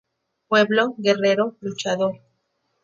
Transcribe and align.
Pueblo, 0.47 0.95
guerrero, 0.97 1.57
luchador. 1.61 2.19